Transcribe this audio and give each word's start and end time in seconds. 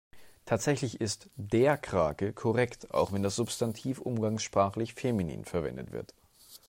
Tatsächlich 0.45 0.99
ist 0.99 1.29
der 1.35 1.77
Krake 1.77 2.33
korrekt, 2.33 2.91
auch 2.91 3.11
wenn 3.11 3.21
das 3.21 3.35
Substantiv 3.35 3.99
umgangssprachlich 3.99 4.95
feminin 4.95 5.45
verwendet 5.45 5.91
wird. 5.91 6.15